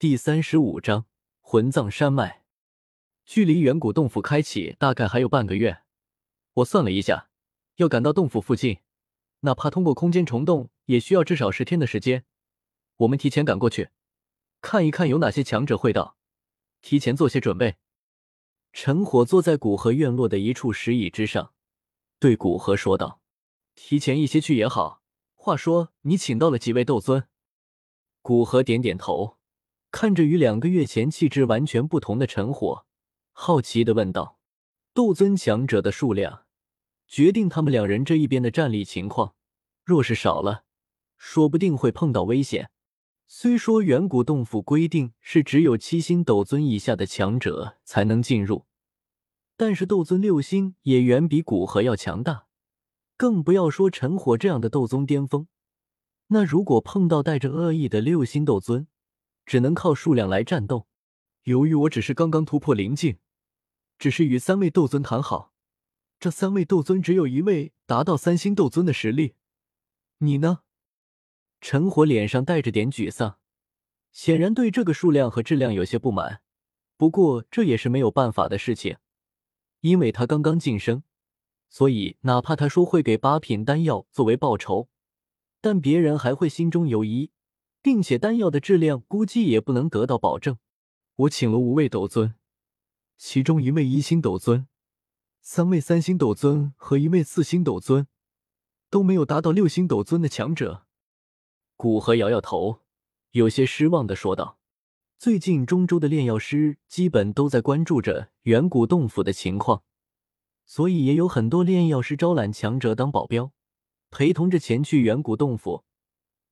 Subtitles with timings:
[0.00, 1.06] 第三十五章
[1.40, 2.44] 魂葬山脉。
[3.24, 5.82] 距离远古洞府开启大概还有半个月。
[6.52, 7.30] 我算了一下，
[7.78, 8.78] 要赶到洞府附近，
[9.40, 12.24] 哪怕通过空间虫洞，也需要至少十天的时间。
[12.98, 13.90] 我们提前赶过去，
[14.60, 16.16] 看一看有哪些强者会到，
[16.80, 17.74] 提前做些准备。
[18.72, 21.52] 陈火坐在古河院落的一处石椅之上，
[22.20, 23.20] 对古河说道
[23.74, 25.02] ：“提前一些去也好。
[25.34, 27.26] 话说，你请到了几位斗尊？”
[28.22, 29.37] 古河点点头。
[30.00, 32.86] 看着与两个月前气质完全不同的陈火，
[33.32, 34.38] 好奇的问道
[34.94, 36.44] ：“斗尊强者的数量，
[37.08, 39.34] 决定他们两人这一边的战力情况。
[39.82, 40.62] 若是少了，
[41.16, 42.70] 说不定会碰到危险。
[43.26, 48.66] 虽说远古洞府规定是只有七星斗尊以下的强者才能进入，
[49.56, 52.46] 但是斗尊六星也远比古河要强大。
[53.16, 55.48] 更不要说陈火这样的斗宗巅峰。
[56.28, 58.86] 那如果碰到带着恶意的六星斗尊，
[59.48, 60.86] 只能靠数量来战斗。
[61.44, 63.16] 由于我只是刚刚突破灵境，
[63.98, 65.54] 只是与三位斗尊谈好，
[66.20, 69.36] 这三位斗尊只有一位达到三星斗尊的实力。
[70.18, 70.60] 你呢？
[71.62, 73.38] 陈火脸上带着点沮丧，
[74.12, 76.42] 显然对这个数量和质量有些不满。
[76.98, 78.98] 不过这也是没有办法的事情，
[79.80, 81.02] 因为他刚刚晋升，
[81.70, 84.90] 所以哪怕他说会给八品丹药作为报酬，
[85.62, 87.30] 但别人还会心中有疑。
[87.80, 90.58] 并且丹药的质量估计也不能得到保证。
[91.16, 92.34] 我请了五位斗尊，
[93.16, 94.68] 其中一位一星斗尊，
[95.40, 98.06] 三位三星斗尊和一位四星斗尊
[98.90, 100.86] 都没有达到六星斗尊的强者。
[101.76, 102.82] 古河摇摇头，
[103.32, 104.58] 有些失望的说道
[105.18, 109.82] ：“最近中州的炼药师基本都在关注着远古洞府的情况，
[110.66, 113.52] 所以也有很多炼药师招揽强者当保镖，
[114.10, 115.84] 陪同着前去远古洞府。”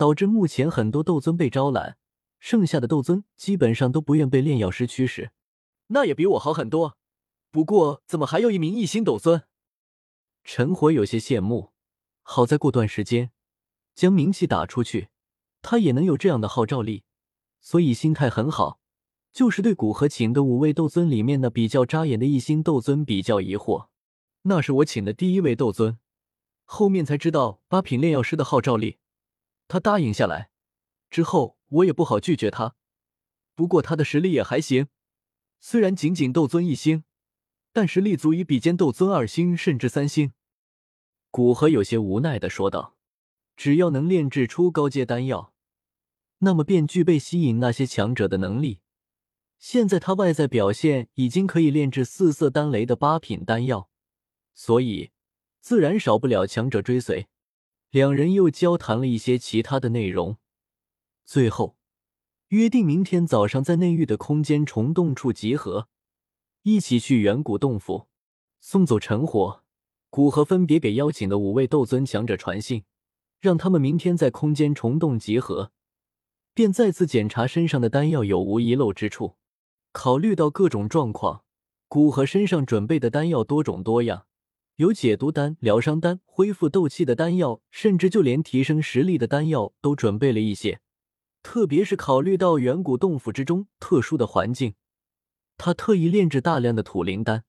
[0.00, 1.98] 导致目前很多斗尊被招揽，
[2.38, 5.30] 剩下的斗尊基本上都不愿被炼药师驱使。
[5.88, 6.96] 那也比我好很多。
[7.50, 9.42] 不过怎么还有一名一星斗尊？
[10.42, 11.72] 陈火有些羡慕。
[12.22, 13.32] 好在过段时间
[13.94, 15.08] 将名气打出去，
[15.60, 17.04] 他也能有这样的号召力，
[17.60, 18.80] 所以心态很好。
[19.34, 23.88] 就是对古河请的五位斗尊里面那比较扎眼的一星斗尊比较疑惑。
[24.44, 25.98] 那是我请的第一位斗尊，
[26.64, 28.96] 后面才知道八品炼药师的号召力。
[29.70, 30.50] 他答应下来
[31.10, 32.74] 之后，我也不好拒绝他。
[33.54, 34.88] 不过他的实力也还行，
[35.60, 37.04] 虽然仅仅斗尊一星，
[37.72, 40.32] 但实力足以比肩斗尊二星甚至三星。
[41.30, 42.96] 古河有些无奈的说道
[43.56, 45.54] ：“只要能炼制出高阶丹药，
[46.38, 48.80] 那么便具备吸引那些强者的能力。
[49.60, 53.88] 现在他外在表现已经可以炼制四色丹雷的八品丹药，
[54.52, 55.12] 所以
[55.60, 57.28] 自然少不了强者追随。”
[57.90, 60.36] 两人又交谈了一些其他的内容，
[61.24, 61.76] 最后
[62.48, 65.88] 约定明天早上在内域的空间虫洞处集合，
[66.62, 68.06] 一起去远古洞府
[68.60, 69.64] 送走陈火。
[70.08, 72.84] 古河分别给邀请的五位斗尊强者传信，
[73.40, 75.72] 让他们明天在空间虫洞集合，
[76.52, 79.36] 便再次检查身上的丹药有无遗漏之处。
[79.92, 81.44] 考虑到各种状况，
[81.88, 84.26] 古河身上准备的丹药多种多样。
[84.80, 90.80] 有解毒丹、疗伤丹、恢复斗气的丹药，甚至就连提升实力的丹药都准备了一些。
[91.42, 94.72] 特别是考虑到远古洞府之中特殊的环境，
[95.58, 97.44] 他特意炼制大量的土灵丹。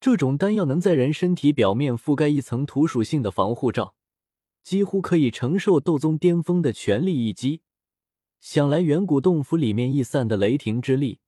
[0.00, 3.94] 这种丹药能在人身体表面覆盖一层土属性的防护罩，
[4.64, 7.60] 几乎可以承受斗宗巅峰的全力一击。
[8.40, 11.20] 想来远古洞府里面溢散的雷霆之力，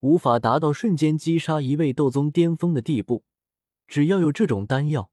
[0.00, 3.24] 无法达到瞬间击杀一位斗宗巅峰的地步。
[3.90, 5.10] 只要有这种丹药，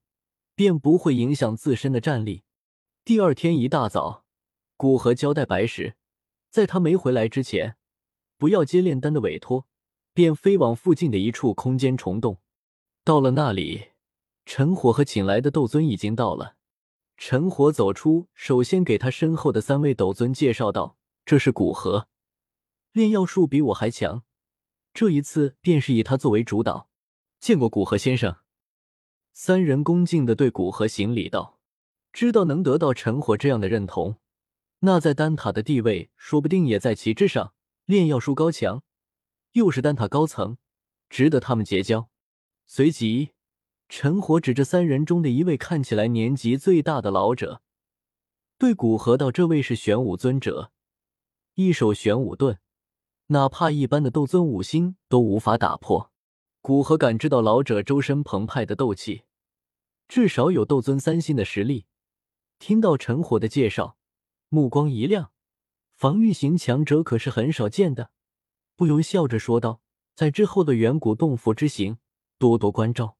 [0.54, 2.44] 便不会影响自身的战力。
[3.04, 4.24] 第二天一大早，
[4.76, 5.96] 古河交代白石，
[6.48, 7.76] 在他没回来之前，
[8.36, 9.66] 不要接炼丹的委托，
[10.14, 12.38] 便飞往附近的一处空间虫洞。
[13.02, 13.88] 到了那里，
[14.46, 16.54] 陈火和请来的斗尊已经到了。
[17.16, 20.96] 陈火走出，首先给他身后的三位斗尊介绍道
[21.26, 22.06] ：“这是古河，
[22.92, 24.22] 炼药术比我还强，
[24.94, 26.88] 这一次便是以他作为主导。
[27.40, 28.36] 见过古河先生。”
[29.40, 31.60] 三人恭敬的对古河行礼道
[32.12, 34.16] ：“知道能得到陈火这样的认同，
[34.80, 37.54] 那在丹塔的地位说不定也在其之上。
[37.84, 38.82] 炼药术高强，
[39.52, 40.58] 又是丹塔高层，
[41.08, 42.08] 值得他们结交。”
[42.66, 43.30] 随即，
[43.88, 47.62] 陈火指着三人中的一位看起来年纪最大的老者，
[48.58, 50.72] 对古河道：“这位是玄武尊者，
[51.54, 52.58] 一手玄武盾，
[53.28, 56.10] 哪怕一般的斗尊五星都无法打破。”
[56.60, 59.22] 古河感知到老者周身澎湃的斗气。
[60.08, 61.86] 至少有斗尊三星的实力。
[62.58, 63.96] 听到陈火的介绍，
[64.48, 65.30] 目光一亮。
[65.94, 68.10] 防御型强者可是很少见的，
[68.76, 69.82] 不由笑着说道
[70.14, 71.98] ：“在之后的远古洞府之行，
[72.38, 73.16] 多多关照。”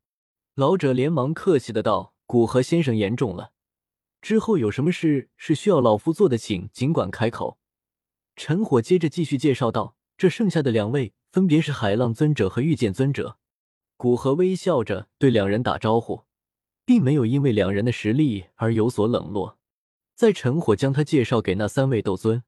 [0.55, 3.53] 老者连忙客气的道：“古河先生言重了，
[4.21, 7.59] 之后有什么事是需要老夫做的，请尽管开口。”
[8.35, 13.39] 陈火接着继续介绍道：“这剩下的两位分别是海浪尊者和御剑尊者。”
[13.97, 16.25] 古河微笑着对两人打招呼，
[16.89, 19.59] 并没有因为两人的实力而有所冷落。
[20.15, 22.43] 在陈火将他介绍给那三位斗尊，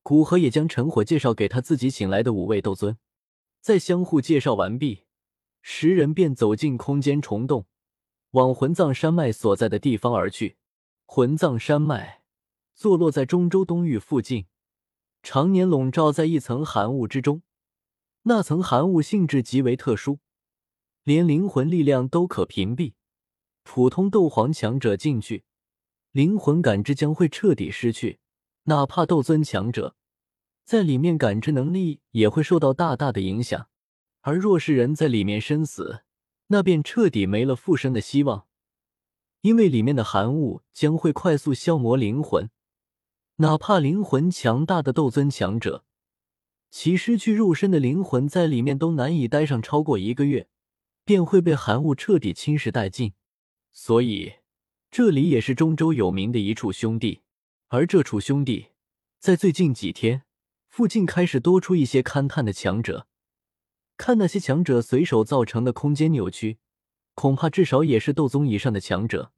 [0.00, 2.96] 古河也将陈火介绍给他自己请来的五位斗尊。
[3.60, 5.06] 在相互介绍完毕，
[5.60, 7.66] 十人便走进空间虫洞，
[8.30, 10.56] 往魂葬山脉所在的地方而去。
[11.04, 12.22] 魂葬山脉
[12.76, 14.46] 坐落在中州东域附近。
[15.24, 17.42] 常年笼罩在一层寒雾之中，
[18.22, 20.20] 那层寒雾性质极为特殊，
[21.02, 22.92] 连灵魂力量都可屏蔽。
[23.64, 25.42] 普通斗皇强者进去，
[26.12, 28.18] 灵魂感知将会彻底失去；
[28.64, 29.96] 哪怕斗尊强者
[30.64, 33.68] 在里面，感知能力也会受到大大的影响。
[34.20, 36.02] 而若是人在里面身死，
[36.46, 38.46] 那便彻底没了复生的希望，
[39.40, 42.48] 因为里面的寒雾将会快速消磨灵魂。
[43.36, 45.84] 哪怕灵魂强大的斗尊强者，
[46.70, 50.48] 其失去肉身的灵魂在里面都难以待上超过一个月，
[51.04, 53.14] 便会被寒雾彻底侵蚀殆尽。
[53.76, 54.34] 所以，
[54.88, 57.22] 这里也是中州有名的一处兄弟。
[57.68, 58.68] 而这处兄弟，
[59.18, 60.22] 在最近几天，
[60.68, 63.08] 附近开始多出一些勘探的强者。
[63.96, 66.58] 看那些强者随手造成的空间扭曲，
[67.14, 69.32] 恐怕至少也是斗宗以上的强者。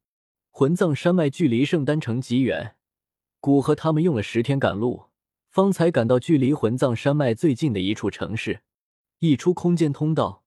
[0.51, 2.75] 魂葬山脉距离圣丹城极远。
[3.39, 5.05] 古河他们用了十天赶路，
[5.49, 8.61] 方才赶到距离魂葬山脉最近的一处城市。
[9.17, 10.43] 一出空间通道，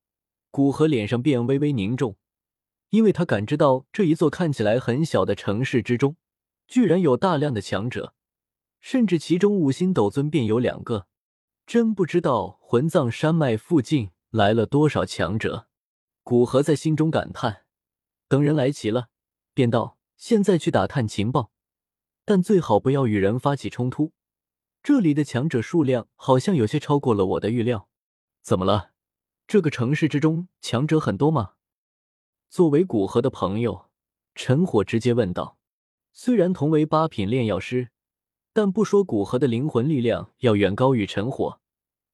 [0.52, 2.16] 古河脸上便微微凝重，
[2.90, 6.16] 因为他感知到这一座看起来很小的城市之中，
[6.66, 8.14] 居然有大量的强者，
[8.80, 11.06] 甚至其中五星斗尊便有两个。
[11.66, 15.68] 真不知道魂葬山脉附近来了多少强者。
[16.24, 17.62] 古河在心中感叹。
[18.28, 19.08] 等人来齐了，
[19.54, 21.52] 便道：“现在去打探情报。”
[22.24, 24.12] 但最好不要与人发起冲突。
[24.82, 27.88] 这里的强者数量好像有些超过了我的预料。
[28.42, 28.90] 怎么了？
[29.46, 31.54] 这个城市之中强者很多吗？
[32.50, 33.86] 作为古河的朋友，
[34.34, 35.56] 陈火直接问道。
[36.12, 37.90] 虽然同为八品炼药师，
[38.52, 41.60] 但不说古河的灵魂力量要远高于陈火，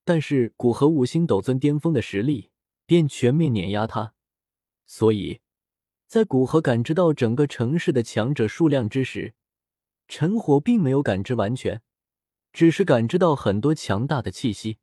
[0.04, 2.50] 但是古河五星斗尊巅峰的实力
[2.84, 4.12] 便全面碾压他。
[4.84, 5.40] 所以，
[6.06, 9.32] 在古河感知到整个城市的强者数量之时，
[10.06, 11.80] 陈火并没有感知完全，
[12.52, 14.76] 只是感知到很多强大的气息。